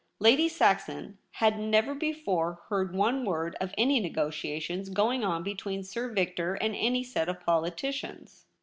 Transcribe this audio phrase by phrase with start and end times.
[0.17, 5.83] Lady Saxon had never before heard one word of any negotia tions going on between
[5.83, 8.47] Sir Victor and any set of politicians.